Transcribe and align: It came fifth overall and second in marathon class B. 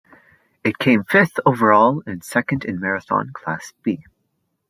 It 0.63 0.79
came 0.79 1.03
fifth 1.03 1.39
overall 1.45 2.01
and 2.07 2.23
second 2.23 2.65
in 2.65 2.79
marathon 2.79 3.33
class 3.33 3.73
B. 3.83 4.03